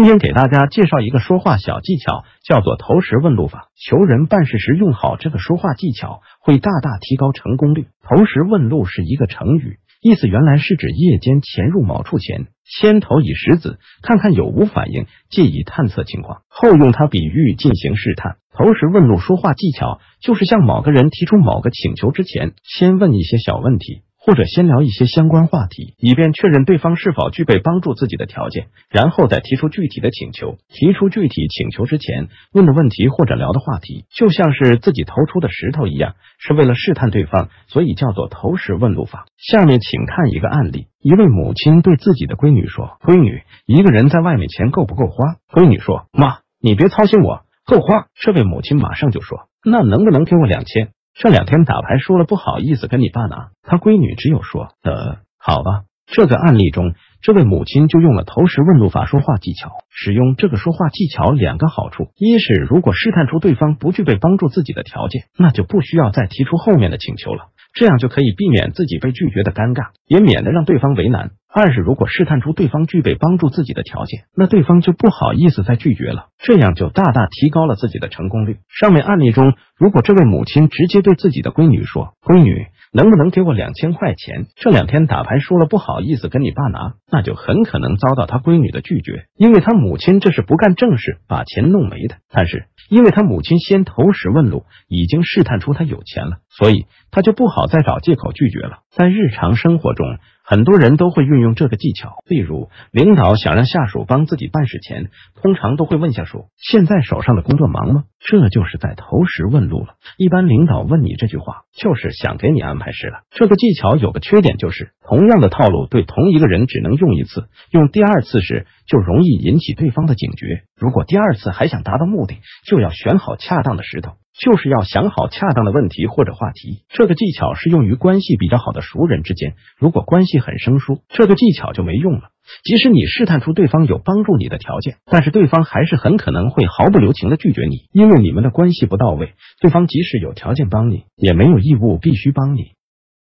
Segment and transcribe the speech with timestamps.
[0.00, 3.68] 今天给大家介绍一个说话小技巧，叫做投石问路法。
[3.76, 7.88] 求人办事时用好这个说话技巧，会大大提高成功率。
[8.02, 18.38] 投石问路是一个成语，意思原来是指夜间潜入某处前，先投以石子，看看有无反应，借以探测情况，后用它比喻进行试探。
[18.54, 24.00] 投石问路说话技巧，就是向某个人提出某个请求之前，先问一些小问题。
[24.22, 30.58] 或者先聊一些相关话题，以便确认对方是否具备帮助自己的条件，然后再提出具体的请求。
[30.68, 39.24] 提出具体请求之前，问的问题或者聊的话题，就像是自己投出的石头一样，是为了试探对方，所以叫做投石问路法。
[39.38, 53.50] 下面请看一个案例：一位母亲对自己的闺女说：“闺女，一个人在外面钱够不够花？”闺女说：“妈，你别操心我，够花。”这位母亲马上就说：“那能不能给我两千？”这两天打牌输了，不好意思跟你爸拿。
[53.62, 55.82] 他闺女只有说：“呃，好吧。”
[56.12, 59.70] 这个案例中，这位母亲就用了投石问路法说话技巧。
[59.90, 71.30] 使用这个说话技巧两个好处：一是如果试探出对方不具备帮助自己的条件，那就不需要再提出后面的请求了，这样就可以避免自己被拒绝的尴尬，也免得让对方为难。
[71.52, 78.58] 二是如果试探出对方具备帮助自己的条件，那对方就不好意思再拒绝了，这样就大大提高了自己的成功率。
[78.68, 84.46] 上面案例中，如果这位母亲直接对自己的闺女说：“闺女，能不能给我两千块钱？
[84.56, 92.16] 这两天打牌输了，不好意思跟你爸拿。”那就很可能遭到他闺女的拒绝，因为他母亲这是不干正事，把钱弄没的。
[92.30, 98.78] 但是，因为他母亲先投石问路，已经试探出他有钱了，所以他就不好再找借口拒绝了。
[98.90, 100.18] 在日常生活中，
[100.50, 105.08] 很多人都会运用这个技巧，例如领导想让下属帮自己办事前，
[105.40, 109.94] 通常都会问下属：“现在手上的工作忙吗？”这就是在投石问路了。
[110.18, 113.20] 一般领导问你这句话，就是想给你安排事了。
[113.30, 120.64] 这个技巧有个缺点，就是同样的套路对同一个人只能用一次，用第二次时就容易引起对方的警觉。
[120.74, 124.14] 如果第二次还想达到目的，就要选好恰当的石头。
[124.40, 129.54] 就是要想好恰当的问题或者话题，这个技巧适用于关系比较好的熟人之间。
[129.78, 132.30] 如果关系很生疏，这个技巧就没用了。
[132.64, 139.34] 即使你试探出对方有帮助你的条件，但是对方还是很可能会毫不留情的拒绝你，因为你们的关系不到位。
[139.60, 142.72] 对方即使有条件帮你，也没有义务必须帮你。